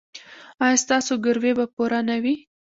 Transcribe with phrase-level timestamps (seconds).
[0.63, 2.35] ایا ستاسو ګروي به پوره نه وي؟